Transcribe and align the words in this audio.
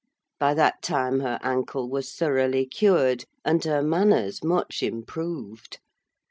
By 0.39 0.55
that 0.55 0.81
time 0.81 1.19
her 1.19 1.37
ankle 1.43 1.87
was 1.87 2.13
thoroughly 2.15 2.65
cured, 2.65 3.25
and 3.45 3.63
her 3.65 3.83
manners 3.83 4.43
much 4.43 4.81
improved. 4.81 5.77